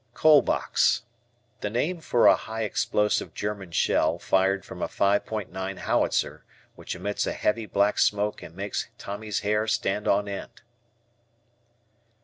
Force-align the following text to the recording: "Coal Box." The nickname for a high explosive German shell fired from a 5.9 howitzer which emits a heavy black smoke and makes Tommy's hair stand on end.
"Coal 0.15 0.41
Box." 0.41 1.03
The 1.59 1.69
nickname 1.69 2.01
for 2.01 2.25
a 2.25 2.35
high 2.35 2.63
explosive 2.63 3.35
German 3.35 3.69
shell 3.69 4.17
fired 4.17 4.65
from 4.65 4.81
a 4.81 4.87
5.9 4.87 5.77
howitzer 5.77 6.43
which 6.73 6.95
emits 6.95 7.27
a 7.27 7.33
heavy 7.33 7.67
black 7.67 7.99
smoke 7.99 8.41
and 8.41 8.55
makes 8.55 8.89
Tommy's 8.97 9.41
hair 9.41 9.67
stand 9.67 10.07
on 10.07 10.27
end. 10.27 10.63